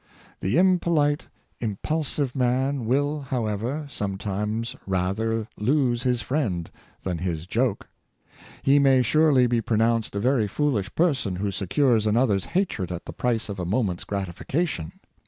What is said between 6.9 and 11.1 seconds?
than his joke. He may surely be pronounced a very foolish